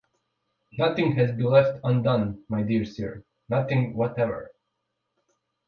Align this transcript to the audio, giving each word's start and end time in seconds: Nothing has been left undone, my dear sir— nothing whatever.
Nothing 0.79 1.11
has 1.17 1.29
been 1.31 1.45
left 1.45 1.79
undone, 1.83 2.43
my 2.49 2.63
dear 2.63 2.85
sir— 2.85 3.23
nothing 3.49 3.95
whatever. 3.95 4.49